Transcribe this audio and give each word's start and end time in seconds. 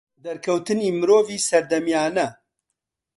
دەرکەوتنی 0.23 0.95
مرۆڤی 0.99 1.43
سەردەمیانە 1.47 2.27